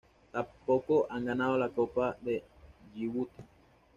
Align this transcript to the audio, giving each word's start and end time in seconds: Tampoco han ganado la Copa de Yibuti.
Tampoco 0.31 1.05
han 1.11 1.25
ganado 1.25 1.59
la 1.59 1.69
Copa 1.69 2.17
de 2.21 2.43
Yibuti. 2.95 3.43